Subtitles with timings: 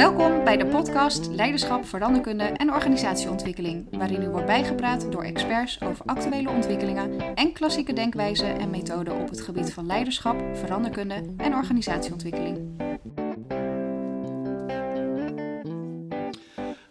[0.00, 6.04] Welkom bij de podcast Leiderschap, Veranderkunde en Organisatieontwikkeling, waarin u wordt bijgepraat door experts over
[6.04, 12.58] actuele ontwikkelingen en klassieke denkwijzen en methoden op het gebied van leiderschap, veranderkunde en organisatieontwikkeling.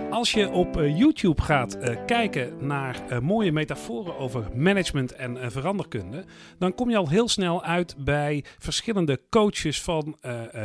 [0.09, 5.51] Als je op uh, YouTube gaat uh, kijken naar uh, mooie metaforen over management en
[5.51, 6.25] veranderkunde,
[6.57, 10.17] dan kom je al heel snel uit bij verschillende coaches van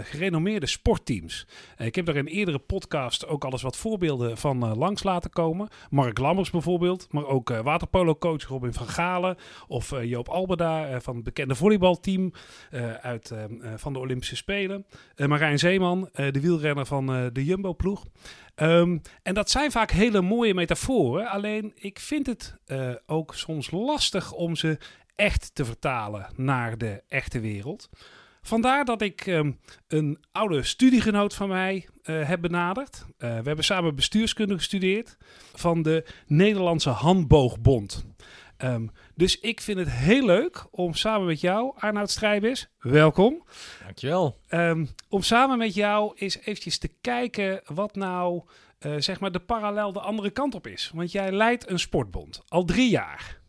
[0.03, 1.47] gerenommeerde sportteams.
[1.79, 5.69] ik heb daar in eerdere podcast ook al eens wat voorbeelden van langs laten komen.
[5.91, 9.37] Mark Lammers bijvoorbeeld, maar ook waterpolo-coach Robin van Galen
[9.67, 12.33] of Joop Albeda van het bekende volleybalteam
[13.01, 13.35] uit,
[13.77, 14.87] van de Olympische Spelen.
[15.17, 18.05] Marijn Zeeman, de wielrenner van de Jumbo-ploeg.
[18.57, 21.29] Um, en dat zijn vaak hele mooie metaforen.
[21.29, 24.79] Alleen ik vind het uh, ook soms lastig om ze
[25.15, 27.89] echt te vertalen naar de echte wereld.
[28.43, 29.59] Vandaar dat ik um,
[29.89, 33.05] een oude studiegenoot van mij uh, heb benaderd.
[33.07, 35.17] Uh, we hebben samen bestuurskunde gestudeerd
[35.55, 38.05] van de Nederlandse Handboogbond.
[38.59, 43.45] Um, dus ik vind het heel leuk om samen met jou, Arnoud Strijbis, welkom.
[43.83, 44.41] Dankjewel.
[44.49, 48.43] Um, om samen met jou eens eventjes te kijken wat nou
[48.81, 50.91] uh, zeg maar de parallel de andere kant op is.
[50.95, 53.41] Want jij leidt een sportbond, al drie jaar.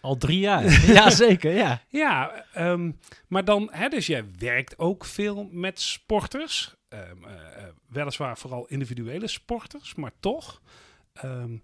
[0.00, 1.82] Al drie jaar, ja zeker, ja.
[1.88, 2.98] Ja, um,
[3.28, 6.74] maar dan, hè, dus jij werkt ook veel met sporters.
[6.88, 7.30] Um, uh,
[7.88, 10.60] weliswaar vooral individuele sporters, maar toch...
[11.24, 11.62] Um,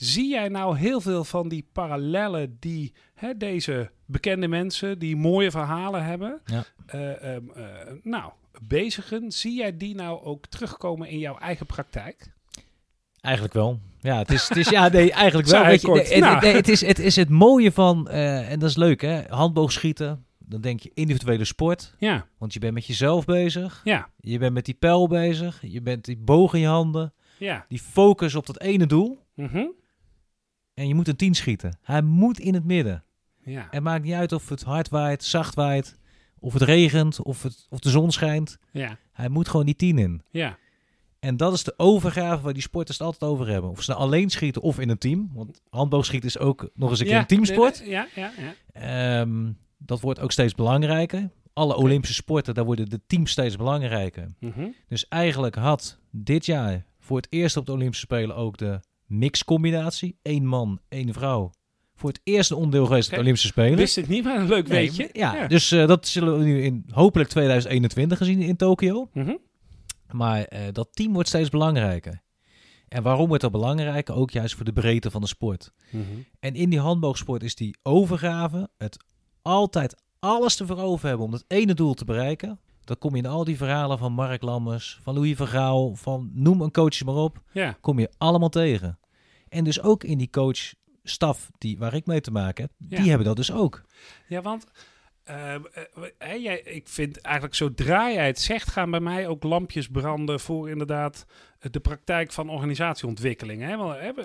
[0.00, 5.50] Zie jij nou heel veel van die parallellen die hè, deze bekende mensen, die mooie
[5.50, 6.64] verhalen hebben, ja.
[6.94, 7.64] uh, um, uh,
[8.02, 9.32] nou, bezigen?
[9.32, 12.32] Zie jij die nou ook terugkomen in jouw eigen praktijk?
[13.20, 13.80] Eigenlijk wel.
[14.00, 15.64] Ja, het is, het is ja, nee, eigenlijk wel.
[15.64, 16.46] Weet je, nee, nou.
[16.46, 20.24] het, is, het is het mooie van, uh, en dat is leuk hè, handboogschieten.
[20.38, 21.94] Dan denk je individuele sport.
[21.98, 22.26] Ja.
[22.38, 23.80] Want je bent met jezelf bezig.
[23.84, 24.08] Ja.
[24.20, 25.58] Je bent met die pijl bezig.
[25.62, 27.12] Je bent die boog in je handen.
[27.38, 27.64] Ja.
[27.68, 29.18] Die focus op dat ene doel.
[29.34, 29.78] Mm -hmm.
[30.80, 31.78] En je moet een tien schieten.
[31.82, 33.04] Hij moet in het midden.
[33.44, 33.68] Ja.
[33.70, 35.98] Het maakt niet uit of het hard waait, zacht waait,
[36.38, 38.58] of het regent, of, het, of de zon schijnt.
[38.72, 38.98] Ja.
[39.12, 40.22] Hij moet gewoon die tien in.
[40.30, 40.58] Ja.
[41.18, 43.70] En dat is de overgave waar die sporters het altijd over hebben.
[43.70, 45.30] Of ze nou alleen schieten of in een team.
[45.34, 47.82] Want handboogschieten is ook nog eens een keer ja, een teamsport.
[47.84, 48.32] Ja, ja,
[48.74, 49.20] ja.
[49.20, 51.30] Um, dat wordt ook steeds belangrijker.
[51.52, 54.28] Alle Olympische sporten, daar worden de teams steeds belangrijker.
[54.38, 54.74] Mm -hmm.
[54.88, 60.18] Dus eigenlijk had dit jaar voor het eerst op de Olympische Spelen ook de mixcombinatie.
[60.22, 61.50] Eén man, één vrouw.
[61.94, 63.16] Voor het eerste onderdeel geweest okay.
[63.18, 63.76] de Olympische Spelen.
[63.76, 65.08] Wist ik niet, maar een leuk nee, weetje.
[65.12, 65.46] Ja, ja.
[65.46, 69.08] dus uh, dat zullen we nu in hopelijk 2021 gezien in Tokio.
[69.12, 69.38] Mm -hmm.
[70.10, 72.22] Maar uh, dat team wordt steeds belangrijker.
[72.88, 74.10] En waarom wordt dat belangrijk?
[74.10, 75.72] Ook juist voor de breedte van de sport.
[75.90, 76.24] Mm -hmm.
[76.40, 79.04] En in die handboogsport is die overgave, het
[79.42, 82.60] altijd alles te verover hebben om dat ene doel te bereiken.
[82.84, 86.30] Dan kom je in al die verhalen van Mark Lammers, van Louis van Gaal, van
[86.32, 87.42] noem een coach maar op.
[87.52, 87.76] Ja.
[87.80, 88.98] Kom je allemaal tegen.
[89.50, 92.96] En dus ook in die coachstaf die, waar ik mee te maken heb, ja.
[92.98, 93.82] die hebben dat dus ook.
[94.26, 94.66] Ja, want
[95.30, 95.54] uh,
[96.22, 100.40] uh, jij, ik vind eigenlijk zodra jij het zegt, gaan bij mij ook lampjes branden
[100.40, 101.26] voor inderdaad
[101.70, 103.62] de praktijk van organisatieontwikkeling.
[103.62, 103.76] Hè?
[103.76, 104.24] Want we, hebben,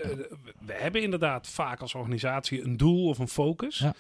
[0.65, 3.77] we hebben inderdaad vaak als organisatie een doel of een focus.
[3.77, 3.93] Ja.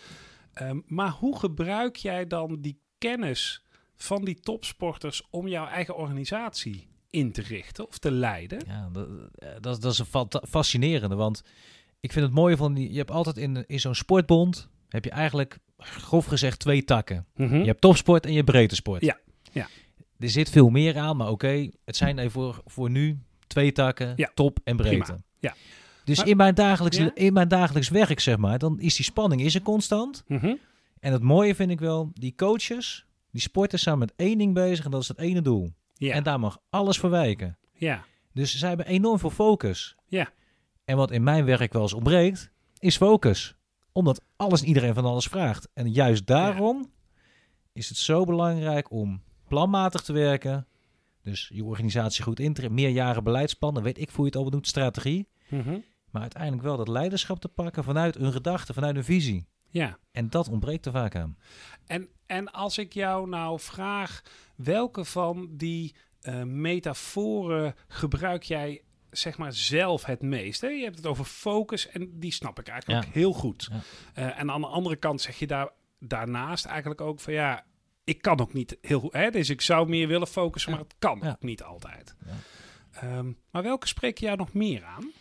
[0.61, 3.65] Um, maar hoe gebruik jij dan die kennis
[3.95, 8.59] van die topsporters om jouw eigen organisatie in te richten of te leiden?
[8.67, 9.07] Ja, dat,
[9.61, 11.43] dat, dat is een fascinerende, want
[11.99, 15.59] ik vind het mooie van je hebt altijd in, in zo'n sportbond heb je eigenlijk
[15.77, 17.25] grof gezegd twee takken.
[17.35, 17.59] Mm -hmm.
[17.59, 19.01] Je hebt topsport en je hebt breedte sport.
[19.01, 19.17] Ja.
[19.51, 19.67] ja.
[20.19, 23.71] Er zit veel meer aan, maar oké, okay, het zijn even voor, voor nu twee
[23.71, 24.31] takken, ja.
[24.33, 25.03] top en breedte.
[25.03, 25.21] Prima.
[25.39, 25.53] Ja.
[26.03, 27.11] Dus maar, in, mijn dagelijks, ja?
[27.13, 30.23] in mijn dagelijks werk, zeg maar, dan is die spanning is er constant.
[30.27, 30.59] Mm -hmm.
[30.99, 34.85] En het mooie vind ik wel, die coaches, die sporten samen met één ding bezig
[34.85, 35.73] en dat is het ene doel.
[35.97, 36.13] Ja.
[36.13, 37.57] En daar mag alles voor wijken.
[37.73, 38.05] Ja.
[38.33, 39.95] Dus zij hebben enorm veel focus.
[40.07, 40.29] Ja.
[40.85, 43.55] En wat in mijn werk wel eens ontbreekt, is focus.
[43.91, 45.69] Omdat alles en iedereen van alles vraagt.
[45.73, 46.89] En juist daarom ja.
[47.73, 50.67] is het zo belangrijk om planmatig te werken.
[51.21, 54.67] Dus je organisatie goed in te meerjaren beleidsplannen, weet ik hoe je het al doet,
[54.67, 55.27] strategie.
[55.49, 55.83] Mm -hmm.
[56.11, 59.47] Maar uiteindelijk wel dat leiderschap te pakken vanuit een gedachte, vanuit een visie.
[59.69, 59.97] Ja.
[60.11, 61.37] En dat ontbreekt er vaak aan.
[61.85, 64.21] En, en als ik jou nou vraag,
[64.55, 68.81] welke van die uh, metaforen gebruik jij
[69.11, 70.61] zeg maar zelf het meest?
[70.61, 70.67] Hè?
[70.67, 73.07] Je hebt het over focus en die snap ik eigenlijk Ja.
[73.09, 73.69] ook heel goed.
[73.71, 73.81] Ja.
[74.23, 75.69] Uh, en aan de andere kant zeg je daar,
[75.99, 77.65] daarnaast eigenlijk ook van ja,
[78.03, 79.13] ik kan ook niet heel goed.
[79.13, 79.29] Hè?
[79.29, 80.77] Dus ik zou meer willen focussen, Ja.
[80.77, 82.15] maar het kan ook niet altijd.
[82.25, 82.31] Ja.
[82.91, 85.11] Ehm, maar welke spreek jou nog meer aan?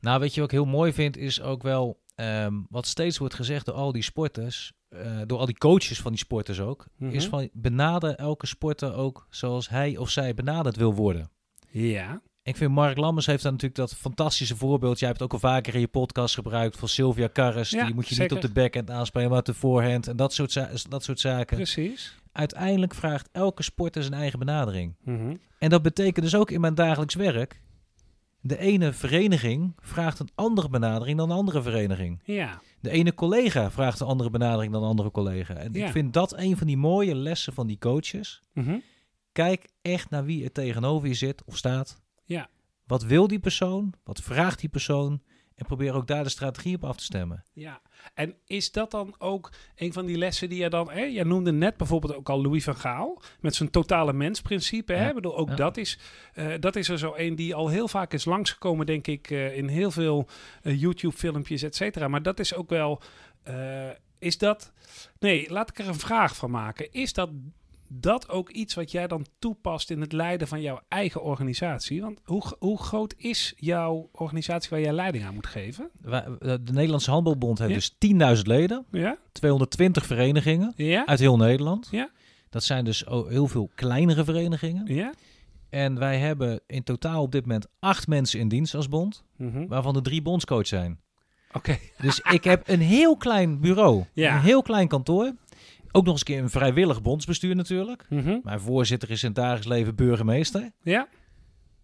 [0.00, 3.34] Nou, weet je wat ik heel mooi vind, is ook wel ehm, wat steeds wordt
[3.34, 7.10] gezegd door al die sporters, eh, door al die coaches van die sporters ook, Mhm.
[7.14, 11.30] is van benader elke sporter ook zoals hij of zij benaderd wil worden.
[11.70, 12.20] Ja.
[12.42, 14.98] Ik vind Mark Lammers heeft dan natuurlijk dat fantastische voorbeeld.
[14.98, 17.70] Jij hebt het ook al vaker in je podcast gebruikt van Sylvia Carres.
[17.70, 18.34] Ja, die moet je zeker.
[18.36, 20.08] niet op de backhand aanspelen, maar op de voorhand.
[20.08, 21.56] En dat soort, dat soort zaken.
[21.56, 22.16] Precies.
[22.32, 24.94] Uiteindelijk vraagt elke sporter zijn eigen benadering.
[25.04, 25.34] Mhm.
[25.58, 27.60] En dat betekent dus ook in mijn dagelijks werk.
[28.46, 32.20] De ene vereniging vraagt een andere benadering dan een andere vereniging.
[32.24, 32.60] Ja.
[32.80, 35.54] De ene collega vraagt een andere benadering dan een andere collega.
[35.54, 35.86] En Ja.
[35.86, 38.42] ik vind dat een van die mooie lessen van die coaches.
[38.52, 38.78] Mhm.
[39.32, 42.00] Kijk echt naar wie er tegenover je zit of staat.
[42.24, 42.48] Ja.
[42.86, 43.94] Wat wil die persoon?
[44.04, 45.22] Wat vraagt die persoon?
[45.56, 47.44] En probeer ook daar de strategie op af te stemmen.
[47.52, 47.80] Ja,
[48.14, 50.90] en is dat dan ook een van die lessen die je dan...
[50.90, 53.22] Hè, jij noemde net bijvoorbeeld ook al Louis van Gaal...
[53.40, 54.92] met zijn totale mensprincipe.
[54.92, 55.02] Hè?
[55.02, 55.08] Ja.
[55.08, 55.54] Ik bedoel, ook Ja.
[55.54, 55.98] dat, is,
[56.34, 58.86] eh, dat is er zo een die al heel vaak is langsgekomen...
[58.86, 60.28] denk ik, eh, in heel veel
[60.62, 62.08] eh, YouTube-filmpjes, et cetera.
[62.08, 63.02] Maar dat is ook wel...
[64.18, 64.72] is dat...
[65.18, 66.92] Nee, laat ik er een vraag van maken.
[66.92, 67.30] Is dat,
[67.88, 72.00] dat ook iets wat jij dan toepast in het leiden van jouw eigen organisatie?
[72.00, 75.90] Want hoe, hoe groot is jouw organisatie waar jij leiding aan moet geven?
[76.04, 77.76] Eh, De Nederlandse Handbalbond heeft Ja.
[77.76, 77.94] dus
[78.38, 78.84] 10.000 leden.
[78.90, 79.18] Ja?
[79.32, 81.06] 220 verenigingen Ja?
[81.06, 81.88] uit heel Nederland.
[81.90, 82.10] Ja.
[82.50, 84.94] Dat zijn dus heel veel kleinere verenigingen.
[84.94, 85.12] Ja?
[85.70, 89.24] En wij hebben in totaal op dit moment acht mensen in dienst als bond.
[89.36, 89.66] Mhm.
[89.66, 91.00] Waarvan er drie bondscoach zijn.
[91.52, 91.78] Oké.
[92.00, 94.04] Dus ik heb een heel klein bureau.
[94.12, 94.34] Ja.
[94.36, 95.32] Een heel klein kantoor.
[95.96, 98.06] Ook nog eens een keer een vrijwillig bondsbestuur natuurlijk.
[98.10, 98.38] Mhm.
[98.42, 100.70] Mijn voorzitter is in het dagelijks leven burgemeester.
[100.82, 101.08] Ja,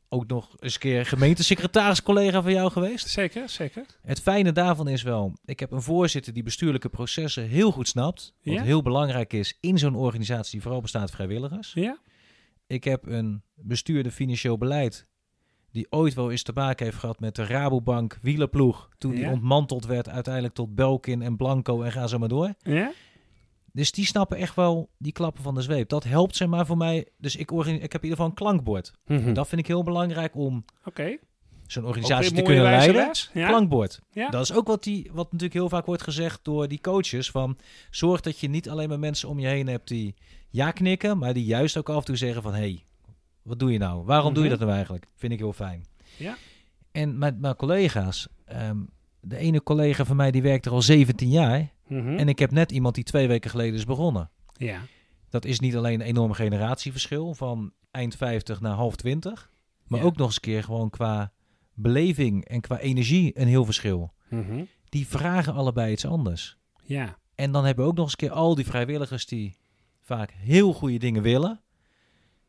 [0.08, 3.08] Ook nog eens een keer gemeentesecretaris collega van jou geweest.
[3.08, 3.86] zeker, zeker.
[4.02, 8.34] Het fijne daarvan is wel, ik heb een voorzitter die bestuurlijke processen heel goed snapt.
[8.42, 8.62] Wat Ja.
[8.62, 11.72] heel belangrijk is in zo'n organisatie die vooral bestaat vrijwilligers.
[11.74, 11.98] Ja,
[12.66, 15.06] Ik heb een bestuurder financieel beleid
[15.70, 18.88] die ooit wel eens te maken heeft gehad met de Rabobank wielerploeg.
[18.98, 22.54] Toen die ontmanteld werd uiteindelijk tot Belkin en Blanco en ga zo maar door.
[22.58, 22.92] ja,
[23.72, 25.88] Dus die snappen echt wel die klappen van de zweep.
[25.88, 27.06] Dat helpt zeg maar voor mij.
[27.19, 28.92] Dus ik, ik heb in ieder geval een klankbord.
[29.06, 29.32] Mhm.
[29.32, 30.64] Dat vind ik heel belangrijk om
[31.66, 33.10] zo'n organisatie te kunnen leiden.
[33.32, 33.48] Ja.
[33.48, 34.00] Klankbord.
[34.10, 34.30] Ja.
[34.30, 37.30] Dat is ook wat, die, wat natuurlijk heel vaak wordt gezegd door die coaches.
[37.30, 37.58] Van,
[37.90, 40.14] zorg dat je niet alleen maar mensen om je heen hebt die
[40.50, 41.19] ja knikken.
[41.19, 42.54] Maar die juist ook af en toe zeggen van...
[42.54, 42.84] hey,
[43.42, 44.04] wat doe je nou?
[44.04, 44.58] Waarom doe je Mhm.
[44.58, 45.06] dat nou eigenlijk?
[45.16, 45.84] Vind ik heel fijn.
[46.16, 46.36] Ja.
[46.92, 48.28] En met mijn collega's...
[48.44, 48.78] ehm,
[49.24, 51.72] de ene collega van mij die werkt er al 17 jaar.
[51.86, 52.08] Mhm.
[52.16, 54.30] En ik heb net iemand die twee weken geleden is begonnen.
[54.56, 54.80] ja.
[55.28, 59.50] Dat is niet alleen een enorm generatieverschil van eind 50 naar half 20.
[59.86, 60.04] Maar Ja.
[60.06, 61.32] ook nog eens een keer gewoon qua
[61.74, 64.12] beleving en qua energie een heel verschil.
[64.28, 64.64] Mhm.
[64.88, 66.56] Die vragen allebei iets anders.
[66.84, 67.19] ja.
[67.34, 69.56] En dan hebben we ook nog eens een keer al die vrijwilligers die
[70.00, 71.60] vaak heel goede dingen willen.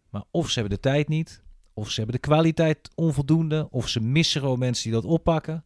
[0.09, 1.43] Maar of ze hebben de tijd niet,
[1.73, 5.65] of ze hebben de kwaliteit onvoldoende, of ze missen gewoon mensen die dat oppakken.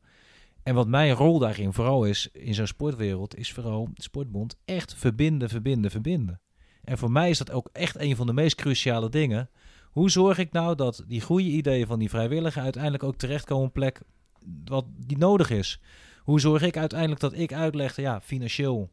[0.68, 4.96] En wat mijn rol daarin vooral is, in zo'n sportwereld, is vooral de sportbond echt
[4.96, 6.42] verbinden, verbinden, verbinden.
[6.84, 9.50] En voor mij is dat ook echt een van de meest cruciale dingen.
[9.84, 13.76] Hoe zorg ik nou dat die goede ideeën van die vrijwilliger uiteindelijk ook terechtkomen op
[13.76, 14.02] een plek
[14.66, 15.80] wat die nodig is?
[16.22, 18.90] Hoe zorg ik uiteindelijk dat ik uitleg, ja, financieel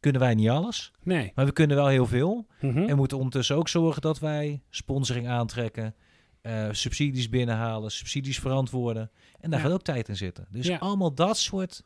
[0.00, 1.32] kunnen wij niet alles, Nee.
[1.34, 2.46] maar we kunnen wel heel veel.
[2.60, 2.78] Mhm.
[2.78, 5.94] En moeten ondertussen ook zorgen dat wij sponsoring aantrekken,
[6.40, 9.10] eh, subsidies binnenhalen, subsidies verantwoorden.
[9.40, 9.64] En daar Ja.
[9.64, 10.46] gaat ook tijd in zitten.
[10.50, 10.76] Dus Ja.
[10.78, 11.82] allemaal dat soort,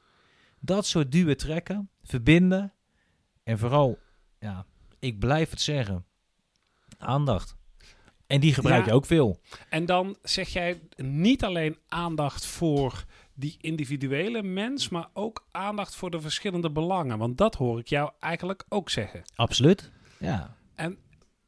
[0.60, 2.72] dat soort duwen trekken, verbinden.
[3.43, 3.99] En vooral,
[4.38, 4.66] ja,
[4.99, 6.04] ik blijf het zeggen,
[6.99, 7.56] aandacht.
[8.26, 8.90] En die gebruik Ja.
[8.90, 9.40] je ook veel.
[9.69, 16.10] En dan zeg jij niet alleen aandacht voor die individuele mens, maar ook aandacht voor
[16.10, 17.19] de verschillende belangen.
[17.19, 19.22] Want dat hoor ik jou eigenlijk ook zeggen.
[19.34, 19.91] Absoluut.
[20.19, 20.56] Ja.
[20.74, 20.98] En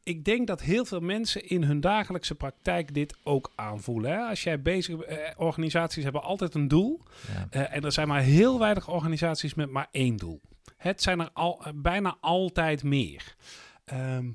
[0.04, 4.10] ik denk dat heel veel mensen in hun dagelijkse praktijk dit ook aanvoelen.
[4.10, 4.18] Hè?
[4.18, 7.02] Als jij bezig eh, organisaties hebben altijd een doel.
[7.32, 7.46] ja.
[7.50, 10.40] Eh, en er zijn maar heel weinig organisaties met maar één doel.
[10.76, 13.36] Het zijn er al, eh, bijna altijd meer.
[13.84, 14.30] Ehm,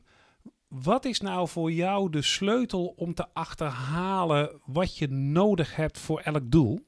[0.68, 6.20] wat is nou voor jou de sleutel om te achterhalen wat je nodig hebt voor
[6.20, 6.80] elk doel?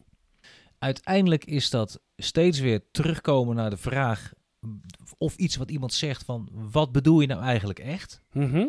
[0.80, 4.32] Uiteindelijk is dat steeds weer terugkomen naar de vraag
[5.18, 8.22] of iets wat iemand zegt van wat bedoel je nou eigenlijk echt?
[8.32, 8.66] Mhm.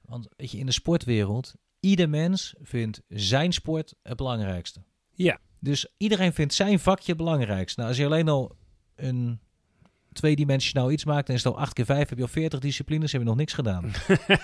[0.00, 4.82] Want weet je, in de sportwereld, ieder mens vindt zijn sport het belangrijkste.
[5.14, 5.38] Ja.
[5.60, 7.76] Dus iedereen vindt zijn vakje het belangrijkst.
[7.76, 8.56] Nou, als je alleen al
[8.94, 9.40] een
[10.12, 13.12] tweedimensionaal iets maakt, dan is het al 8 keer 5, heb je al 40 disciplines,
[13.12, 13.90] heb je nog niks gedaan.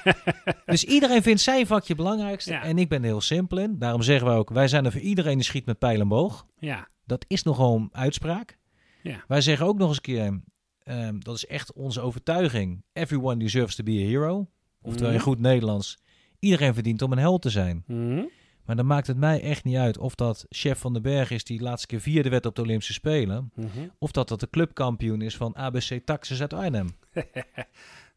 [0.65, 2.53] dus iedereen vindt zijn vakje het belangrijkste.
[2.53, 2.63] Ja.
[2.63, 3.79] En ik ben er heel simpel in.
[3.79, 6.47] Daarom zeggen we ook, wij zijn er voor iedereen die schiet met pijl en boog.
[6.59, 6.89] Ja.
[7.07, 8.59] Dat is nogal een uitspraak.
[9.03, 9.25] Ja.
[9.29, 10.41] Wij zeggen ook nog eens een keer,
[10.85, 12.83] ehm, dat is echt onze overtuiging.
[12.93, 14.49] Everyone deserves to be a hero.
[14.83, 15.25] Oftewel in Mhm.
[15.25, 15.99] goed Nederlands,
[16.39, 17.85] iedereen verdient om een held te zijn.
[17.87, 18.25] Mhm.
[18.65, 21.45] Maar dan maakt het mij echt niet uit of dat chef van den Berg is
[21.45, 23.51] die laatste keer vierde werd op de Olympische Spelen.
[23.55, 23.69] Mhm.
[23.99, 26.89] Of dat dat de clubkampioen is van ABC Taxis uit Arnhem.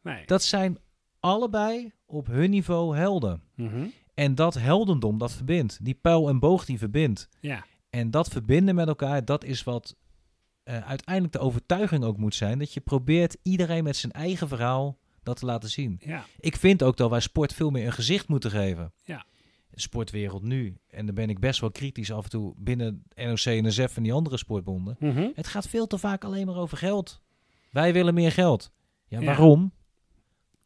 [0.04, 0.26] nee.
[0.26, 0.78] Dat zijn
[1.20, 3.42] allebei op hun niveau helden.
[4.14, 5.86] En dat heldendom, dat verbindt.
[5.86, 7.30] Die pijl en boog die verbindt.
[7.40, 7.66] Ja.
[7.90, 9.96] En dat verbinden met elkaar, dat is wat
[10.66, 12.60] eh, uiteindelijk de overtuiging ook moet zijn.
[12.60, 16.00] Dat je probeert iedereen met zijn eigen verhaal dat te laten zien.
[16.06, 16.26] Ja.
[16.40, 18.94] Ik vind ook dat wij sport veel meer een gezicht moeten geven.
[19.04, 19.26] Ja.
[19.74, 23.98] Sportwereld nu, en daar ben ik best wel kritisch af en toe binnen NOC, NSF
[23.98, 24.96] en die andere sportbonden.
[25.00, 25.30] Mhm.
[25.34, 27.22] Het gaat veel te vaak alleen maar over geld.
[27.72, 28.72] Wij willen meer geld.
[29.08, 29.26] Ja, Ja.
[29.26, 29.74] waarom?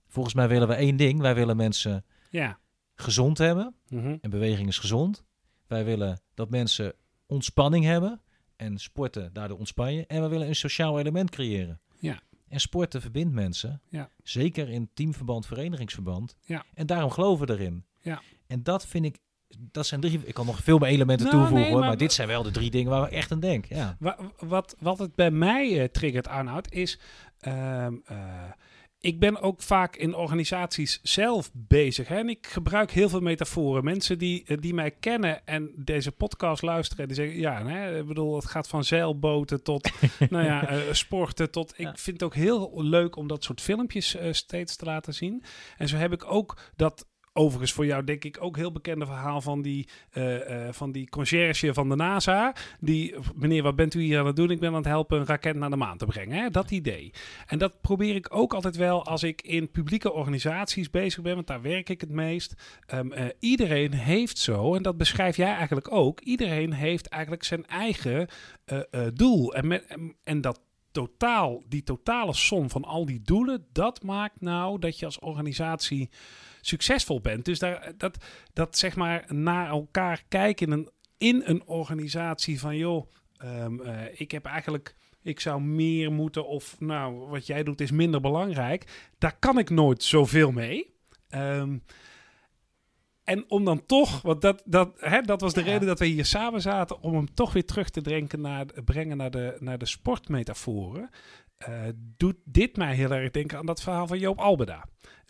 [0.07, 1.19] Volgens mij willen we één ding.
[1.19, 2.59] Wij willen mensen Ja.
[2.95, 3.75] gezond hebben.
[3.89, 4.15] Mhm.
[4.21, 5.25] En beweging is gezond.
[5.67, 6.93] Wij willen dat mensen
[7.25, 8.21] ontspanning hebben.
[8.59, 10.05] En sporten, daardoor ontspan je.
[10.07, 11.79] En we willen een sociaal element creëren.
[11.99, 12.19] Ja.
[12.47, 13.81] En sporten verbindt mensen.
[13.89, 14.09] Ja.
[14.23, 16.35] Zeker in teamverband, verenigingsverband.
[16.45, 16.65] Ja.
[16.73, 17.85] En daarom geloven we erin.
[18.01, 18.21] Ja.
[18.47, 19.17] En dat vind ik...
[19.57, 20.19] Dat zijn drie...
[20.25, 21.67] Ik kan nog veel meer elementen Nou, toevoegen.
[21.67, 23.75] nee, maar- maar, dit zijn wel de drie dingen waar we echt aan denken.
[23.75, 23.95] Ja.
[23.99, 26.99] Wa- wat, wat het bij mij eh, triggert, Arnoud, is...
[27.39, 28.17] ehm, eh,
[29.01, 32.07] ik ben ook vaak in organisaties zelf bezig.
[32.07, 32.17] Hè?
[32.17, 33.83] En ik gebruik heel veel metaforen.
[33.83, 37.07] Mensen die, eh, die mij kennen en deze podcast luisteren...
[37.07, 39.91] die zeggen, ja, hè, ik bedoel, het gaat van zeilboten tot
[40.29, 41.51] nou ja, eh, sporten...
[41.51, 41.73] tot...
[41.77, 45.43] Ik vind het ook heel leuk om dat soort filmpjes eh, steeds te laten zien.
[45.77, 47.07] En zo heb ik ook dat...
[47.39, 51.09] Overigens voor jou denk ik ook heel bekende verhaal van die, eh, eh, van die
[51.09, 52.55] conciërge van de NASA.
[52.79, 54.51] Die, meneer, wat bent u hier aan het doen?
[54.51, 56.37] Ik ben aan het helpen een raket naar de maan te brengen.
[56.37, 56.49] Hè?
[56.49, 57.13] Dat idee.
[57.47, 61.47] En dat probeer ik ook altijd wel als ik in publieke organisaties bezig ben, want
[61.47, 62.53] daar werk ik het meest.
[62.85, 67.65] Ehm, eh, iedereen heeft zo, en dat beschrijf jij eigenlijk ook, iedereen heeft eigenlijk zijn
[67.65, 68.27] eigen
[69.13, 69.55] doel.
[69.55, 74.41] En, met, en, en dat totaal, die totale som van al die doelen, dat maakt
[74.41, 76.09] nou dat je als organisatie
[76.61, 77.45] succesvol bent.
[77.45, 78.17] Dus daar, dat,
[78.53, 84.19] dat zeg maar naar elkaar kijken in een, in een organisatie van joh, ehm, eh,
[84.19, 89.09] ik heb eigenlijk, ik zou meer moeten of nou, wat jij doet is minder belangrijk.
[89.17, 90.93] Daar kan ik nooit zoveel mee.
[91.29, 91.77] Ehm,
[93.23, 95.65] en om dan toch, want dat, dat, hè, dat was de Ja.
[95.65, 99.17] reden dat we hier samen zaten, om hem toch weer terug te drinken naar, brengen
[99.17, 101.09] naar de, naar de sportmetaforen.
[101.59, 101.73] Eh,
[102.17, 104.85] doet dit mij heel erg denken aan dat verhaal van Joop Albeda.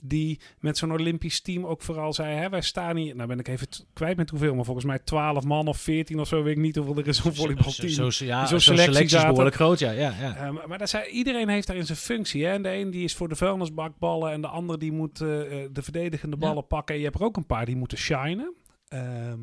[0.05, 3.15] Die met zo'n Olympisch team ook vooral zei: hè, wij staan hier.
[3.15, 6.27] Nou ben ik even kwijt met hoeveel, maar volgens mij 12 man of 14 of
[6.27, 7.89] zo, weet ik niet hoeveel er is op volleybalteam.
[7.89, 9.91] Zo, zo, ja, Zo'n selectie selectie is behoorlijk groot, ja.
[9.91, 10.36] ja, ja.
[10.36, 12.45] Eh, maar maar dat zei, iedereen heeft daarin zijn functie.
[12.45, 12.51] Hè?
[12.53, 15.27] En de een die is voor de vuilnisbakballen en de ander die moet eh,
[15.71, 16.48] de verdedigende Ja.
[16.48, 16.93] ballen pakken.
[16.95, 18.55] En je hebt er ook een paar die moeten shinen.
[18.88, 19.39] Ehm,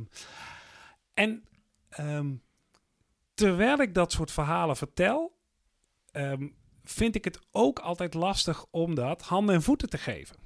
[1.14, 1.42] en
[1.88, 2.34] ehm,
[3.34, 5.36] terwijl ik dat soort verhalen vertel,
[6.12, 6.46] ehm,
[6.90, 10.36] vind ik het ook altijd lastig om dat handen en voeten te geven.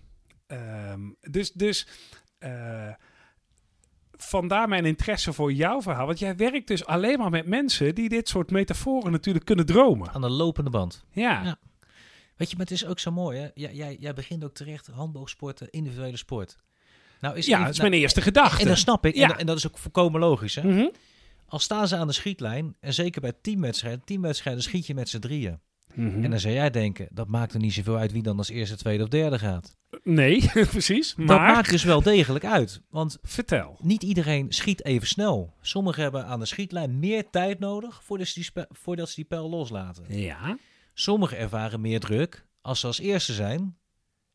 [0.47, 1.87] Ehm, dus dus
[2.39, 2.89] eh,
[4.13, 6.07] vandaar mijn interesse voor jouw verhaal.
[6.07, 10.11] Want jij werkt dus alleen maar met mensen die dit soort metaforen natuurlijk kunnen dromen.
[10.13, 11.05] Aan de lopende band.
[11.13, 11.59] Ja, Ja.
[12.37, 13.49] Weet je, maar het is ook zo mooi, hè?
[13.55, 16.57] Jij, jij, jij begint ook terecht, handboogsporten, individuele sport.
[17.21, 18.63] Nou is ja even- dat is nou, mijn eerste gedachte.
[18.63, 19.15] En dat snap ik.
[19.15, 19.29] Ja.
[19.31, 20.63] En, en dat is ook volkomen logisch, hè?
[20.63, 20.89] Mhm.
[21.47, 25.19] Al staan ze aan de schietlijn, en zeker bij teamwedstrijden, teamwedstrijden schiet je met z'n
[25.19, 25.61] drieën.
[25.95, 26.25] Mhm.
[26.25, 28.77] En dan zou jij denken, dat maakt er niet zoveel uit wie dan als eerste,
[28.77, 29.77] tweede of derde gaat.
[30.03, 31.15] Nee, precies.
[31.15, 32.83] Maar Dat maakt dus wel degelijk uit.
[32.91, 33.79] Want vertel.
[33.83, 35.55] niet iedereen schiet even snel.
[35.61, 39.49] Sommigen hebben aan de schietlijn meer tijd nodig voordat ze die, voordat ze die pijl
[39.51, 40.05] loslaten.
[40.09, 40.57] Ja.
[40.95, 43.77] Sommigen ervaren meer druk als ze als eerste zijn.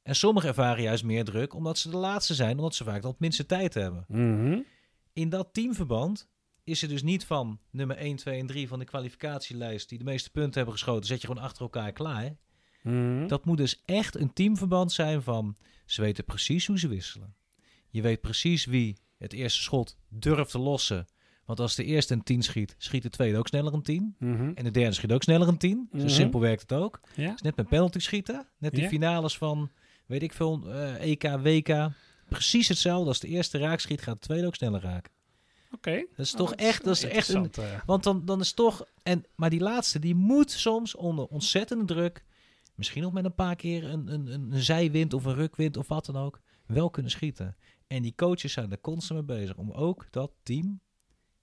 [0.03, 3.19] En sommigen ervaren juist meer druk omdat ze de laatste zijn, omdat ze vaak wat
[3.19, 4.05] minste tijd hebben.
[4.07, 4.59] Mhm.
[5.13, 6.29] In dat teamverband
[6.65, 10.03] is er dus niet van nummer 1, 2 en 3 van de kwalificatielijst die de
[10.03, 12.35] meeste punten hebben geschoten, zet je gewoon achter elkaar klaar.
[12.83, 13.27] Mhm.
[13.27, 15.55] Dat moet dus echt een teamverband zijn van
[15.85, 17.35] ze weten precies hoe ze wisselen.
[17.89, 21.05] Je weet precies wie het eerste schot durft te lossen.
[21.45, 24.15] Want als de eerste een 10 schiet, schiet de tweede ook sneller een 10.
[24.19, 24.51] Mhm.
[24.55, 25.87] En de derde schiet ook sneller een 10.
[25.91, 26.07] Zo Mhm.
[26.09, 26.99] simpel werkt het ook.
[27.15, 27.35] Ja.
[27.43, 28.47] Net met penalty schieten.
[28.57, 28.87] Net die Ja.
[28.89, 29.71] finales van,
[30.05, 31.89] weet ik veel, eh, EK, WK.
[32.29, 33.07] Precies hetzelfde.
[33.07, 35.11] Als de eerste raak schiet, gaat de tweede ook sneller raken.
[35.75, 36.05] Oké.
[36.15, 37.51] Dat is Oh, toch echt, dat is echt een...
[37.85, 38.85] Want dan, dan is toch...
[39.03, 42.25] En, maar die laatste, die moet soms onder ontzettende druk...
[42.75, 45.87] Misschien nog met een paar keer een, een, een, een zijwind of een rukwind of
[45.87, 46.41] wat dan ook...
[46.65, 47.55] wel kunnen schieten.
[47.87, 49.55] En die coaches zijn er constant mee bezig...
[49.55, 50.79] om ook dat team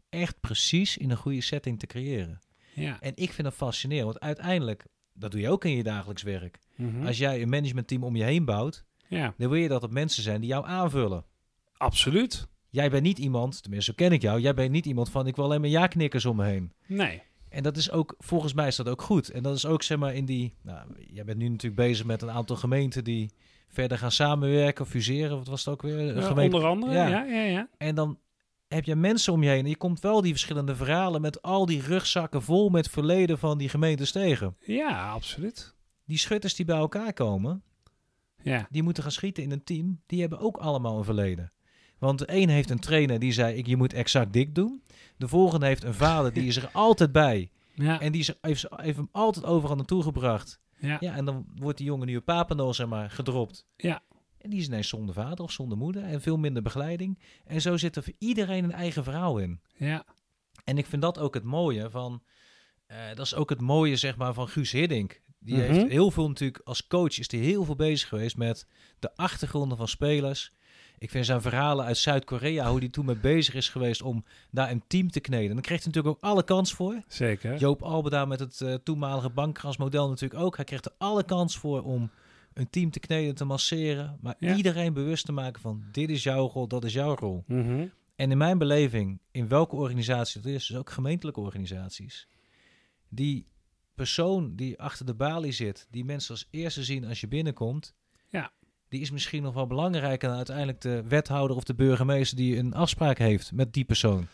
[0.09, 2.41] echt precies in een goede setting te creëren.
[2.75, 3.01] Ja.
[3.01, 4.07] En ik vind dat fascinerend.
[4.07, 6.59] Want uiteindelijk, dat doe je ook in je dagelijks werk.
[6.77, 7.07] Mhm.
[7.07, 8.85] Als jij een managementteam om je heen bouwt...
[9.09, 9.35] ja.
[9.37, 11.25] dan wil je dat het mensen zijn die jou aanvullen.
[11.77, 12.49] Absoluut.
[12.73, 14.41] Jij bent niet iemand, tenminste zo ken ik jou...
[14.41, 16.73] jij bent niet iemand van ik wil alleen maar ja-knikkers om me heen.
[16.87, 17.23] Nee.
[17.49, 19.31] En dat is ook, volgens mij is dat ook goed.
[19.31, 20.55] En dat is ook, zeg maar, in die...
[20.62, 23.31] Nou, jij bent nu natuurlijk bezig met een aantal gemeenten die
[23.69, 25.37] verder gaan samenwerken, fuseren.
[25.37, 25.99] Wat was het ook weer?
[25.99, 26.57] Een Ja, gemeente.
[26.57, 26.93] onder andere.
[26.93, 27.07] Ja.
[27.09, 27.69] Ja, ja, ja.
[27.79, 28.19] En dan
[28.69, 29.64] heb je mensen om je heen.
[29.64, 33.59] En je komt wel die verschillende verhalen met al die rugzakken vol met verleden van
[33.59, 34.57] die gemeentes tegen.
[34.61, 35.75] Ja, absoluut.
[36.05, 37.62] Die schutters die bij elkaar komen,
[38.43, 38.67] Ja.
[38.71, 41.52] die moeten gaan schieten in een team, die hebben ook allemaal een verleden.
[42.02, 44.82] Want de een heeft een trainer die zei, ik, je moet exact dik doen.
[45.16, 47.50] De volgende heeft een vader, die is er altijd bij.
[47.75, 50.61] Ja, En die is, heeft, heeft hem altijd overal naartoe gebracht.
[50.78, 53.66] ja, Ja, en dan wordt die jongen nu op Papendal, zeg maar, gedropt.
[53.76, 54.02] Ja.
[54.38, 57.18] En die is ineens zonder vader of zonder moeder en veel minder begeleiding.
[57.44, 59.61] En zo zit er voor iedereen een eigen verhaal in.
[59.76, 60.04] ja,
[60.64, 62.23] En ik vind dat ook het mooie van...
[62.87, 65.21] eh, dat is ook het mooie, zeg maar, van Guus Hiddink.
[65.38, 65.73] Die Mhm.
[65.73, 66.61] heeft heel veel natuurlijk...
[66.64, 68.66] Als coach is hij heel veel bezig geweest met
[68.99, 70.52] de achtergronden van spelers.
[70.99, 72.71] Ik vind zijn verhalen uit Zuid-Korea...
[72.71, 75.49] hoe hij toen mee bezig is geweest om daar een team te kneden.
[75.49, 77.03] En dan kreeg hij natuurlijk ook alle kans voor.
[77.09, 77.57] zeker.
[77.59, 80.57] Joop Albeda met het eh, toenmalige bankkrasmodel natuurlijk ook.
[80.57, 82.11] Hij kreeg er alle kans voor om
[82.55, 84.19] een team te kneden, te masseren.
[84.21, 84.57] Maar Ja.
[84.57, 87.45] iedereen bewust te maken van dit is jouw rol, dat is jouw rol.
[87.47, 87.87] Mhm.
[88.17, 92.29] En in mijn beleving, in welke organisatie het is, dus ook gemeentelijke organisaties,
[93.09, 93.47] die
[93.95, 97.95] persoon die achter de balie zit, die mensen als eerste zien als je binnenkomt,
[98.31, 98.53] Ja.
[98.93, 102.75] Die is misschien nog wel belangrijker dan uiteindelijk de wethouder of de burgemeester die een
[102.75, 104.27] afspraak heeft met die persoon.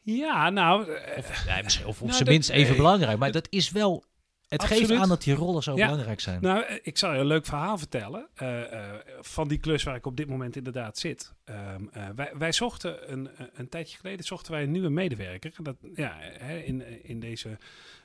[0.00, 2.76] Ja, nou, eh, Of, misschien, of op Nou, zijn minst even nee.
[2.76, 3.18] belangrijk.
[3.18, 4.04] Maar dat is wel.
[4.48, 5.86] Het geeft aan dat die rollen zo Ja.
[5.86, 6.40] belangrijk zijn.
[6.40, 9.96] Nou, eh, ik zal je een leuk verhaal vertellen eh, eh, van die klus waar
[9.96, 11.34] ik op dit moment inderdaad zit.
[11.44, 15.52] Ehm, eh, wij, wij zochten een, eh, een tijdje geleden zochten wij een nieuwe medewerker.
[15.62, 17.58] Dat, ja, hè, in, in deze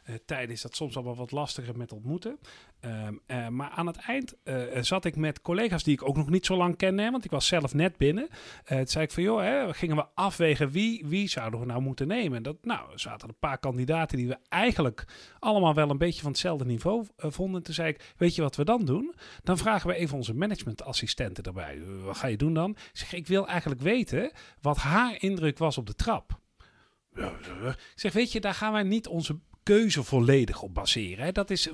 [0.04, 2.40] eh tijden is dat soms allemaal wat lastiger met ontmoeten.
[2.80, 6.30] Ehm, eh, maar aan het eind eh, zat ik met collega's die ik ook nog
[6.30, 8.30] niet zo lang kende, want ik was zelf net binnen.
[8.66, 12.08] Toen zei ik van, joh, hè, gingen we afwegen wie, wie zouden we nou moeten
[12.08, 12.38] nemen.
[12.38, 15.06] En dat, nou, er zaten een paar kandidaten die we eigenlijk
[15.40, 17.64] allemaal wel een beetje van hetzelfde niveau vonden.
[17.64, 19.16] Toen zei ik, weet je wat we dan doen?
[19.44, 21.82] Dan vragen we even onze managementassistenten erbij.
[22.04, 22.70] Wat ga je doen dan?
[22.72, 24.32] Ik zeg, ik wil eigenlijk weten
[24.62, 26.40] wat haar indruk was op de trap.
[27.16, 31.26] Ik zeg, weet je, daar gaan wij niet onze keuze volledig op baseren.
[31.26, 31.32] Hè.
[31.32, 31.70] Dat is,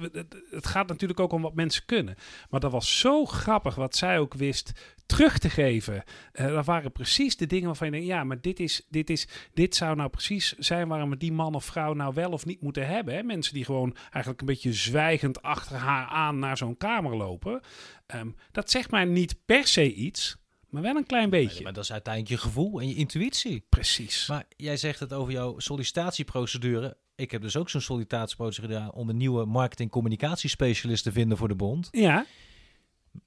[0.51, 2.15] het, gaat natuurlijk ook om wat mensen kunnen.
[2.49, 4.71] Maar dat was zo grappig wat zij ook wist
[5.05, 6.03] terug te geven.
[6.31, 9.27] Eh, dat waren precies de dingen waarvan je denkt, ja, maar dit, is, dit, is,
[9.53, 12.61] dit zou nou precies zijn waarom we die man of vrouw nou wel of niet
[12.61, 13.15] moeten hebben.
[13.15, 13.23] Hè.
[13.23, 17.61] Mensen die gewoon eigenlijk een beetje zwijgend achter haar aan naar zo'n kamer lopen.
[18.05, 20.37] Ehm, dat zegt mij niet per se iets,
[20.69, 21.53] maar wel een klein beetje.
[21.53, 23.65] Nee, maar dat is uiteindelijk je gevoel en je intuïtie.
[23.69, 24.27] Precies.
[24.27, 26.97] Maar jij zegt het over jouw sollicitatieprocedure.
[27.15, 31.55] Ik heb dus ook zo'n sollicitatieprocedure gedaan om een nieuwe marketing-communicatiespecialist te vinden voor de
[31.55, 31.87] bond.
[31.91, 32.25] ja,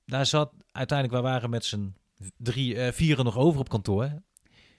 [0.06, 1.94] Daar zat uiteindelijk, we waren met z'n
[2.36, 4.22] drie, eh, vieren nog over op kantoor.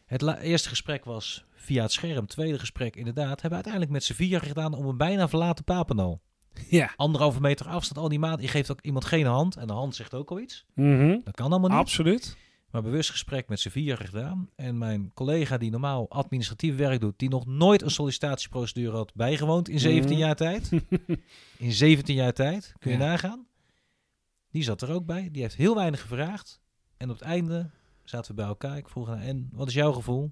[0.05, 2.27] Het eerste gesprek was via het scherm.
[2.27, 3.27] Tweede gesprek inderdaad.
[3.29, 6.21] Hebben we uiteindelijk met z'n vieren gedaan om een bijna verlaten Papendal.
[6.69, 6.93] ja.
[6.95, 8.41] Anderhalve meter afstand al die maat.
[8.41, 9.55] Je geeft ook iemand geen hand.
[9.57, 10.65] En de hand zegt ook al iets.
[10.75, 11.17] Mhm.
[11.23, 11.79] Dat kan allemaal niet.
[11.79, 12.37] Absoluut.
[12.71, 14.49] Maar bewust gesprek met z'n vieren gedaan.
[14.55, 19.69] En mijn collega die normaal administratief werk doet, die nog nooit een sollicitatieprocedure had bijgewoond
[19.69, 20.19] in 17 Mhm.
[20.19, 20.69] jaar tijd.
[21.57, 23.03] In 17 jaar tijd, kun je Ja.
[23.05, 23.47] nagaan.
[24.49, 25.29] Die zat er ook bij.
[25.31, 26.61] Die heeft heel weinig gevraagd.
[26.97, 27.69] En op het einde
[28.03, 28.77] zaten we bij elkaar.
[28.77, 30.31] Ik vroeg haar, en wat is jouw gevoel?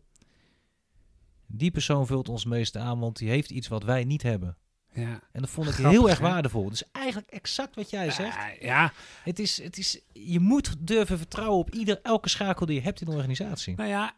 [1.45, 4.57] Die persoon vult ons meest aan, want die heeft iets wat wij niet hebben.
[4.99, 5.19] Ja.
[5.31, 6.69] En dat vond ik Grappig, heel erg waardevol.
[6.69, 8.35] Dus eigenlijk exact wat jij zegt.
[8.35, 12.75] Ja, ja, Het is, het is, je moet durven vertrouwen op ieder, elke schakel die
[12.75, 13.75] je hebt in een organisatie.
[13.75, 14.13] nou ja,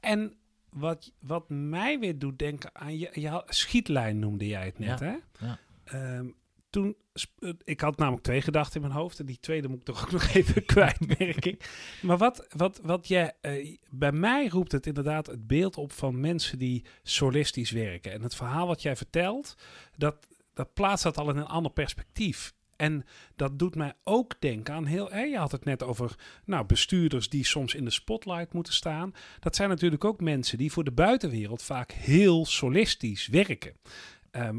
[0.00, 0.34] en
[0.72, 4.98] wat, wat mij weer doet denken aan je, je had- schietlijn noemde jij het net,
[5.00, 5.46] Ja, hè?
[5.46, 5.58] ja.
[5.84, 6.26] Ehm,
[6.70, 6.96] toen,
[7.64, 10.12] ik had namelijk twee gedachten in mijn hoofd en die tweede moet ik toch ook
[10.20, 11.56] nog even kwijt.
[12.02, 16.20] Maar wat, wat, wat jij, eh, bij mij roept het inderdaad het beeld op van
[16.20, 18.12] mensen die solistisch werken.
[18.12, 19.54] En het verhaal wat jij vertelt,
[19.96, 22.56] dat, dat plaatst dat al in een ander perspectief.
[22.78, 23.04] En
[23.36, 25.16] dat doet mij ook denken aan heel.
[25.16, 29.14] Je had het net over nou, bestuurders die soms in de spotlight moeten staan.
[29.40, 33.72] Dat zijn natuurlijk ook mensen die voor de buitenwereld vaak heel solistisch werken.
[34.30, 34.58] Ehm,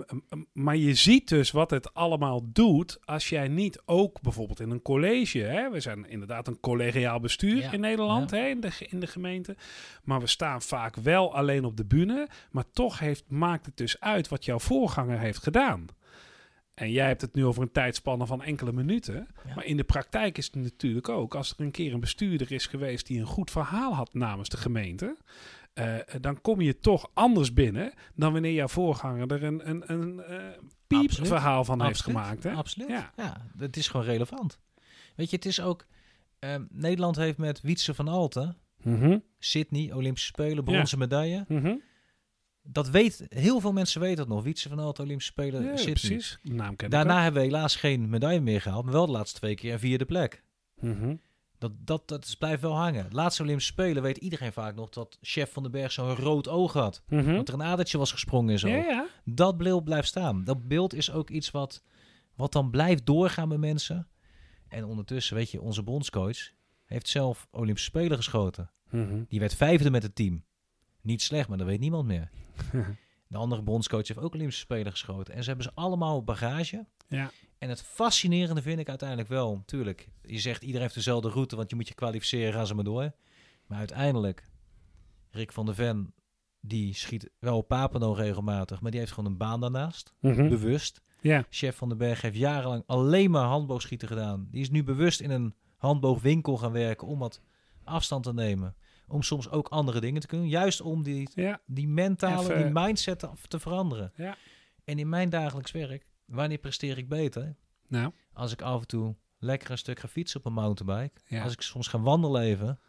[0.54, 4.82] maar je ziet dus wat het allemaal doet als jij niet ook bijvoorbeeld in een
[4.82, 8.38] college, hè, we zijn inderdaad een collegiaal bestuur Ja, in Nederland, ja.
[8.38, 9.56] hè, in, de, in de gemeente,
[10.04, 14.00] maar we staan vaak wel alleen op de bühne, maar toch heeft, maakt het dus
[14.00, 15.86] uit wat jouw voorganger heeft gedaan.
[16.74, 19.28] En jij hebt het nu over een tijdspanne van enkele minuten.
[19.48, 19.56] Ja.
[19.56, 22.68] Maar in de praktijk is het natuurlijk ook, als er een keer een bestuurder is
[22.68, 25.18] geweest die een goed verhaal had namens de gemeente,
[25.80, 30.24] eh, dan kom je toch anders binnen dan wanneer jouw voorganger er een, een, een
[30.24, 30.38] eh,
[30.88, 32.44] piepverhaal van heeft gemaakt.
[32.44, 32.52] Hè?
[32.52, 32.90] Absoluut.
[32.90, 33.12] Ja.
[33.18, 33.46] Ja.
[33.58, 34.60] het is gewoon relevant.
[35.16, 35.86] Weet je, het is ook...
[36.40, 41.46] ehm, Nederland heeft met Wietse van Alten, Mhm, Sydney, Olympische Spelen, bronzen medaille.
[41.48, 41.76] mhm.
[42.64, 44.44] Dat weet, heel veel mensen weten dat nog.
[44.44, 45.94] Wietse van Alten, Olympische Spelen, Ja, Sydney.
[45.94, 46.40] precies.
[46.44, 49.74] Naam Daarna hebben we helaas geen medaille meer gehaald, maar wel de laatste twee keer
[49.74, 50.44] een vierde plek.
[50.80, 51.16] Mhm.
[51.60, 53.08] Dat, dat, dat is- blijft wel hangen.
[53.12, 56.74] Laatste Olympische Spelen weet iedereen vaak nog dat chef van den Berg zo'n rood oog
[56.74, 57.04] had.
[57.08, 57.36] Mhm.
[57.36, 58.68] Dat er een adertje was gesprongen en zo.
[58.68, 59.08] Ja, ja.
[59.26, 60.44] Dat beeld blijft staan.
[60.44, 61.84] Dat beeld is ook iets wat,
[62.36, 64.08] wat dan blijft doorgaan bij mensen.
[64.68, 66.38] En ondertussen, weet je, onze bondscoach
[66.86, 68.72] heeft zelf Olympische Spelen geschoten.
[68.90, 69.24] Mhm.
[69.28, 70.44] Die werd vijfde met het team.
[71.02, 72.30] Niet slecht, maar dat weet niemand meer.
[73.28, 75.34] De andere bondscoach heeft ook Olympische Spelen geschoten.
[75.34, 76.86] En ze hebben ze allemaal bagage.
[77.08, 77.32] Ja.
[77.60, 80.10] En het fascinerende vind ik uiteindelijk wel, natuurlijk.
[80.22, 83.12] Je zegt iedereen heeft dezelfde route, want je moet je kwalificeren, gaan ze maar door.
[83.68, 84.50] Maar uiteindelijk,
[85.32, 86.14] Rick van der Ven,
[86.62, 90.14] die schiet wel op Papeno regelmatig, maar die heeft gewoon een baan daarnaast.
[90.20, 90.50] Mhm.
[90.50, 91.02] Bewust.
[91.22, 91.46] Ja.
[91.50, 94.48] Chef van den Berg heeft jarenlang alleen maar handboogschieten gedaan.
[94.52, 97.42] Die is nu bewust in een handboogwinkel gaan werken om wat
[97.84, 98.76] afstand te nemen.
[99.08, 100.48] Om soms ook andere dingen te kunnen.
[100.48, 101.62] Juist om die, Ja.
[101.66, 104.12] die mentale, Even- die mindset te, te veranderen.
[104.16, 104.38] Ja.
[104.84, 107.56] En in mijn dagelijks werk, wanneer presteer ik beter?
[107.88, 111.22] Nou, Als ik af en toe lekker een stuk ga fietsen op een mountainbike.
[111.26, 111.44] Ja.
[111.44, 112.80] Als ik soms ga wandelen even.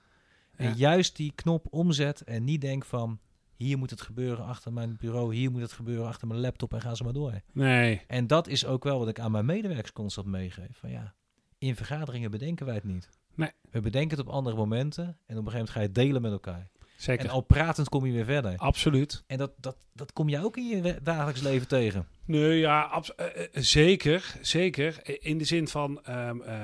[0.56, 0.74] En Ja.
[0.74, 3.20] juist die knop omzet en niet denk van...
[3.56, 5.34] Hier moet het gebeuren achter mijn bureau.
[5.34, 7.40] Hier moet het gebeuren achter mijn laptop en gaan ze maar door.
[7.52, 8.02] nee.
[8.06, 10.76] En dat is ook wel wat ik aan mijn medewerkers constant meegeef.
[10.78, 11.14] Van ja,
[11.58, 13.08] in vergaderingen bedenken wij het niet.
[13.34, 13.50] Nee.
[13.70, 15.04] We bedenken het op andere momenten.
[15.04, 16.68] En op een gegeven moment ga je het delen met elkaar.
[16.96, 17.24] Zeker.
[17.24, 18.56] En al pratend kom je weer verder.
[18.56, 19.24] Absoluut.
[19.26, 22.06] En dat, dat, dat kom je ook in je dagelijks leven tegen.
[22.30, 24.34] Nee, ja, abs- eh, eh, zeker.
[24.40, 25.00] Zeker.
[25.02, 26.54] Eh, In de zin van ehm, eh,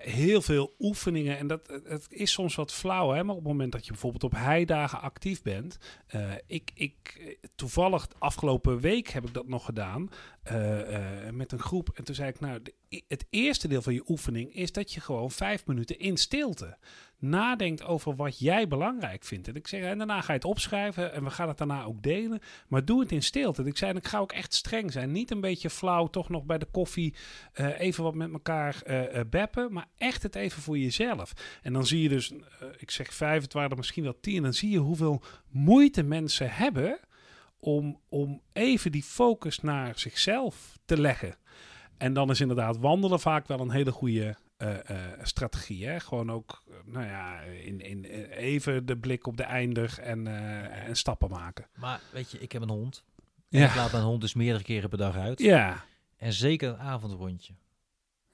[0.00, 1.38] heel veel oefeningen.
[1.38, 4.24] En dat het is soms wat flauw, hè, maar op het moment dat je bijvoorbeeld
[4.24, 5.78] op heidagen actief bent.
[6.06, 10.08] eh, ik, ik, eh, toevallig afgelopen week heb ik dat nog gedaan
[10.42, 10.94] eh,
[11.26, 11.90] eh, met een groep.
[11.94, 12.60] En toen zei ik, nou,
[13.08, 16.76] het eerste deel van je oefening is dat je gewoon vijf minuten in stilte
[17.18, 19.48] nadenkt over wat jij belangrijk vindt.
[19.48, 22.02] En ik zeg, en daarna ga je het opschrijven en we gaan het daarna ook
[22.02, 22.40] delen.
[22.68, 23.62] Maar doe het in stilte.
[23.62, 25.12] En ik zei, en ik ga ook echt zijn.
[25.12, 27.14] Niet een beetje flauw, toch nog bij de koffie
[27.52, 29.72] eh, even wat met elkaar eh eh, beppen.
[29.72, 31.32] Maar echt het even voor jezelf.
[31.62, 32.32] En dan zie je dus,
[32.76, 34.36] ik zeg vijf, het waren er misschien wel tien.
[34.36, 36.98] En dan zie je hoeveel moeite mensen hebben
[37.58, 41.34] om, om even die focus naar zichzelf te leggen.
[41.96, 44.36] En dan is inderdaad wandelen vaak wel een hele goede
[45.22, 45.86] strategie.
[45.86, 46.00] Hè?
[46.00, 50.26] Gewoon ook, nou ja, in, in, even de blik op de eindig en,
[50.86, 51.66] en stappen maken.
[51.74, 53.04] Maar weet je, ik heb een hond.
[53.50, 53.68] En Ja.
[53.68, 55.38] Ik laat mijn hond dus meerdere keren per dag uit.
[55.40, 55.84] Ja.
[56.16, 57.54] En zeker een avondrondje.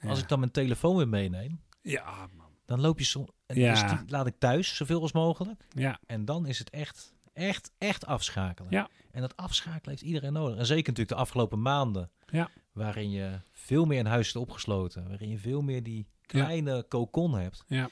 [0.01, 0.23] Als Ja.
[0.23, 2.47] ik dan mijn telefoon weer meeneem, Ja, man.
[2.67, 3.27] dan loop je zo.
[3.47, 3.71] En Ja.
[3.73, 5.65] dus die laat ik thuis zoveel als mogelijk.
[5.69, 5.99] Ja.
[6.07, 8.71] En dan is het echt, echt, echt afschakelen.
[8.71, 8.89] Ja.
[9.11, 10.59] En dat afschakelen heeft iedereen nodig.
[10.59, 12.11] En zeker natuurlijk de afgelopen maanden.
[12.27, 12.51] Ja.
[12.73, 15.09] Waarin je veel meer in huis zit opgesloten.
[15.09, 17.65] Waarin je veel meer die kleine cocon hebt.
[17.67, 17.91] Ja.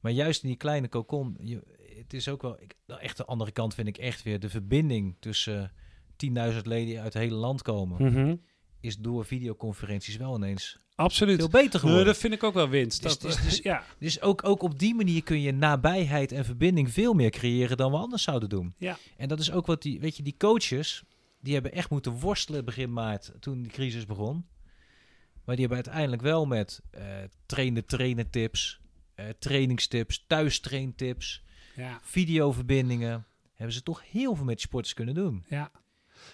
[0.00, 1.62] Maar juist in die kleine cocon, je,
[1.98, 2.60] het is ook wel...
[2.62, 5.72] Ik, de echte andere kant vind ik echt weer de verbinding tussen
[6.26, 6.30] 10.000
[6.62, 8.02] leden die uit het hele land komen.
[8.12, 8.36] Mhm.
[8.80, 11.38] Is door videoconferenties wel ineens Absoluut.
[11.38, 12.04] veel beter Nee, geworden.
[12.06, 13.02] dat vind ik ook wel winst.
[13.02, 13.84] Dus- Dat, dus- dus- ja.
[13.98, 17.90] Dus ook, ook op die manier kun je nabijheid en verbinding veel meer creëren dan
[17.90, 18.74] we anders zouden doen.
[18.78, 18.98] Ja.
[19.16, 21.02] En dat is ook wat die, weet je, die coaches,
[21.40, 24.46] die hebben echt moeten worstelen begin maart, toen de crisis begon.
[25.44, 27.02] Maar die hebben uiteindelijk wel met eh
[27.46, 28.80] trainen, trainen tips,
[29.14, 31.42] eh, trainingstips, thuistraintips,
[31.76, 32.00] Ja.
[32.02, 35.44] videoverbindingen, hebben ze toch heel veel met sporters kunnen doen.
[35.48, 35.70] ja.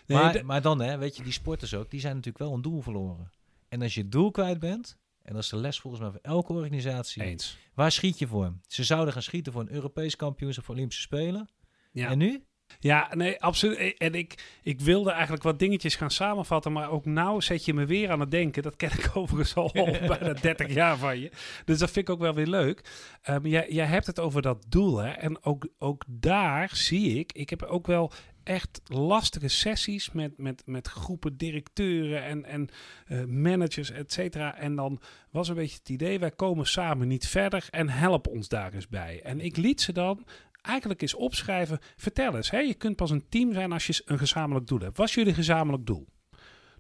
[0.07, 2.62] Nee, maar, maar dan, hè, weet je, die sporters ook, die zijn natuurlijk wel een
[2.62, 3.31] doel verloren.
[3.68, 6.20] En als je het doel kwijt bent, en dat is de les volgens mij voor
[6.22, 7.59] elke organisatie, eens.
[7.75, 8.53] Waar schiet je voor?
[8.66, 11.49] Ze zouden gaan schieten voor een Europees kampioenschap voor Olympische Spelen.
[11.92, 12.11] Ja.
[12.11, 12.44] En nu?
[12.79, 13.99] Ja, nee, absoluut.
[13.99, 17.87] En ik, ik wilde eigenlijk wat dingetjes gaan samenvatten, maar ook nou zet je me
[17.87, 18.62] weer aan het denken.
[18.62, 19.70] Dat ken ik overigens al,
[20.09, 21.31] bijna 30 jaar van je.
[21.64, 22.85] Dus dat vind ik ook wel weer leuk.
[23.22, 25.11] Ehm, jij, jij hebt het over dat doel, hè?
[25.11, 28.12] En ook, ook daar zie ik, ik heb ook wel
[28.46, 32.68] echt lastige sessies met, met, met groepen directeuren en, en
[33.06, 34.56] eh, managers, et cetera.
[34.56, 38.48] En dan was een beetje het idee, wij komen samen niet verder en help ons
[38.48, 39.20] daar eens bij.
[39.22, 40.26] En ik liet ze dan
[40.62, 41.78] eigenlijk eens opschrijven.
[41.96, 44.96] Vertel eens, je kunt pas een team zijn als je een gezamenlijk doel hebt.
[44.96, 46.06] Wat is jullie gezamenlijk doel?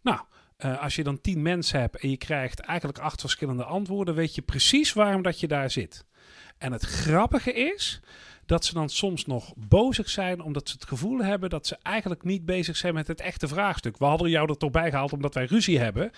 [0.02, 0.20] Nou,
[0.56, 4.34] eh, als je dan tien mensen hebt en je krijgt eigenlijk acht verschillende antwoorden, weet
[4.34, 6.04] je precies waarom dat je daar zit.
[6.58, 8.00] En het grappige is
[8.46, 12.22] dat ze dan soms nog bozig zijn omdat ze het gevoel hebben dat ze eigenlijk
[12.22, 13.98] niet bezig zijn met het echte vraagstuk.
[13.98, 16.10] We hadden jou er toch bij gehaald omdat wij ruzie hebben.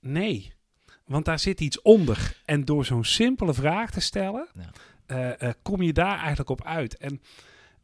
[0.00, 0.52] Nee,
[1.06, 2.40] want daar zit iets onder.
[2.44, 4.70] En door zo'n simpele vraag te stellen, Ja.
[5.06, 6.96] eh, eh, kom je daar eigenlijk op uit.
[6.96, 7.20] En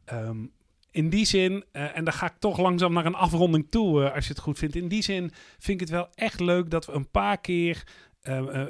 [0.05, 0.45] ehm,
[0.91, 4.23] in die zin, eh, en dan ga ik toch langzaam naar een afronding toe, als
[4.27, 4.75] je het goed vindt.
[4.75, 7.83] In die zin vind ik het wel echt leuk dat we een paar keer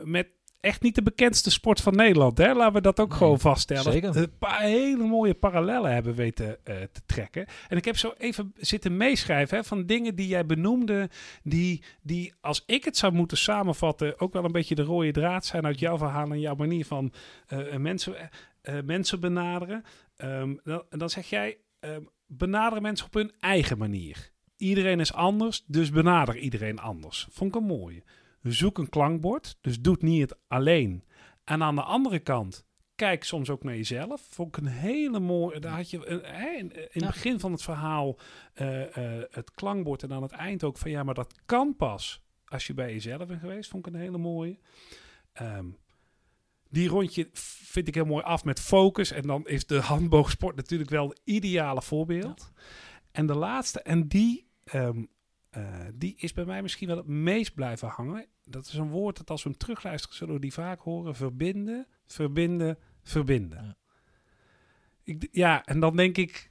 [0.04, 0.28] met
[0.60, 2.54] echt niet de bekendste sport van Nederland, hè?
[2.54, 3.92] laten we dat ook Nee, gewoon vaststellen.
[3.92, 4.18] zeker.
[4.18, 7.46] Een paar hele mooie parallellen hebben weten eh, te trekken.
[7.68, 11.10] En ik heb zo even zitten meeschrijven hè, van dingen die jij benoemde,
[11.44, 15.46] die, die als ik het zou moeten samenvatten, ook wel een beetje de rode draad
[15.46, 17.14] zijn uit jouw verhaal en jouw manier van
[17.48, 18.30] eh, mensen,
[18.62, 19.84] eh, mensen benaderen.
[20.64, 24.32] Dan, dan zeg jij, ehm, benaderen mensen op hun eigen manier.
[24.58, 27.28] Iedereen is anders, dus benader iedereen anders.
[27.30, 28.04] Vond ik een mooie.
[28.42, 31.04] Zoek een klankbord, dus doe het niet alleen.
[31.44, 34.22] En aan de andere kant, kijk soms ook naar jezelf.
[34.30, 35.60] Vond ik een hele mooie.
[35.60, 36.06] Daar had je
[36.58, 38.18] in, in het begin van het verhaal
[38.54, 42.24] eh, eh, het klankbord en aan het eind ook van ja, maar dat kan pas
[42.46, 43.70] als je bij jezelf bent geweest.
[43.70, 44.60] Vond ik een hele mooie.
[45.34, 45.66] Ehm,
[46.70, 49.12] die rondje vind ik heel mooi af met focus.
[49.12, 52.52] En dan is de handboogsport natuurlijk wel het ideale voorbeeld.
[53.12, 55.04] En de laatste, en die, ehm,
[55.50, 58.26] eh, die is bij mij misschien wel het meest blijven hangen.
[58.44, 61.16] Dat is een woord dat als we hem terugluisteren, zullen we die vaak horen.
[61.16, 63.64] Verbinden, verbinden, verbinden.
[63.64, 63.78] Ja.
[65.04, 66.50] Ik, ja, en dan denk ik,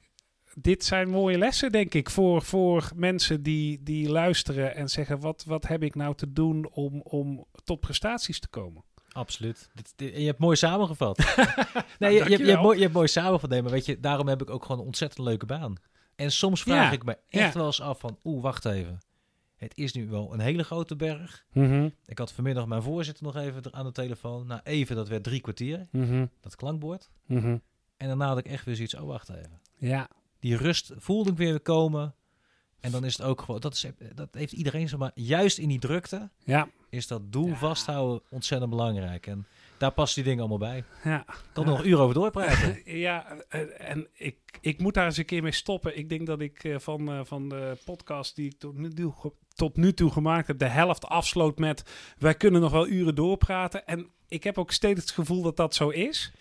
[0.53, 5.43] dit zijn mooie lessen, denk ik, voor, voor mensen die, die luisteren en zeggen: wat,
[5.43, 8.83] wat heb ik nou te doen om, om tot prestaties te komen?
[9.11, 9.69] Absoluut.
[9.73, 11.17] Dit, je hebt mooi samengevat.
[11.25, 12.61] nee, je, je, hebt- je, hebt dankjewel.
[12.61, 13.49] mooi, je hebt mooi samengevat.
[13.49, 15.75] Nee, maar weet je, daarom heb ik ook gewoon een ontzettend leuke baan.
[16.19, 17.59] En soms vraag Ja, ik me echt ja.
[17.59, 18.99] wel eens af van, oeh, wacht even.
[19.55, 21.45] Het is nu wel een hele grote berg.
[21.53, 24.47] Mhm, Ik had vanmiddag mijn voorzitter nog even aan de telefoon.
[24.47, 27.09] Nou, even, dat werd drie kwartier, mhm, dat klankbord.
[27.25, 27.57] mhm.
[27.97, 29.59] En daarna had ik echt weer zoiets, oh, wacht even.
[29.77, 32.13] Ja, Die rust voelde ik weer komen.
[32.79, 35.79] En dan is het ook gewoon, dat, is, dat heeft iedereen zomaar, juist in die
[35.79, 37.55] drukte, ja, is dat doel Ja.
[37.55, 39.27] vasthouden ontzettend belangrijk.
[39.27, 39.47] En
[39.79, 40.83] daar past die dingen allemaal bij.
[41.03, 41.25] ja.
[41.53, 42.81] Kan er nog een uur over doorpraten.
[42.99, 45.97] Ja, eh, en ik, ik moet daar eens een keer mee stoppen.
[45.97, 49.13] Ik denk dat ik eh, van, eh, van de podcast die ik tot nu, toe,
[49.53, 51.83] tot nu toe gemaakt heb, de helft afsloot met
[52.17, 53.87] wij kunnen nog wel uren doorpraten.
[53.87, 56.31] En ik heb ook steeds het gevoel dat dat zo is.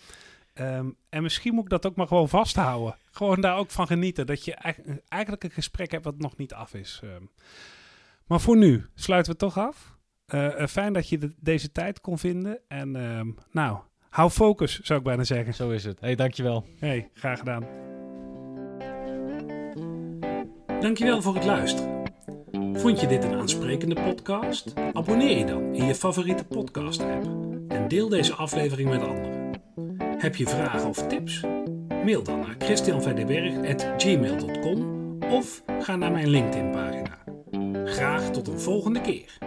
[0.54, 2.96] Ehm, en misschien moet ik dat ook maar gewoon vasthouden.
[3.10, 4.26] Gewoon daar ook van genieten.
[4.26, 4.54] Dat je
[5.08, 7.00] eigenlijk, een gesprek hebt wat nog niet af is.
[7.04, 7.22] Ehm.
[8.26, 9.97] Maar voor nu sluiten we toch af.
[10.28, 12.58] Eh, eh, fijn dat je de- deze tijd kon vinden.
[12.68, 13.78] En ehm, nou,
[14.10, 15.54] hou focus, zou ik bijna zeggen.
[15.54, 16.00] Zo is het.
[16.00, 16.64] hey, dankjewel.
[16.78, 17.64] Hey, graag gedaan.
[20.80, 21.96] Dankjewel voor het luisteren.
[22.72, 24.74] Vond je dit een aansprekende podcast?
[24.92, 27.24] Abonneer je dan in je favoriete podcast app
[27.68, 29.50] en deel deze aflevering met anderen.
[30.18, 31.40] Heb je vragen of tips?
[32.04, 37.18] Mail dan naar christianverdeberg.gmail.com of ga naar mijn LinkedIn pagina.
[37.84, 39.38] Graag tot een volgende keer.